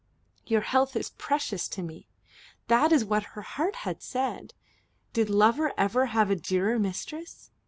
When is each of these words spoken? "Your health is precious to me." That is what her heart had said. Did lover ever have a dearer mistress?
"Your 0.47 0.61
health 0.61 0.95
is 0.95 1.11
precious 1.11 1.67
to 1.69 1.83
me." 1.83 2.07
That 2.69 2.91
is 2.91 3.05
what 3.05 3.21
her 3.37 3.43
heart 3.43 3.75
had 3.85 4.01
said. 4.01 4.55
Did 5.13 5.29
lover 5.29 5.73
ever 5.77 6.07
have 6.07 6.31
a 6.31 6.35
dearer 6.35 6.79
mistress? 6.79 7.51